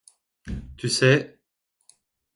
Tu 0.77 0.89
sais… 0.89 1.39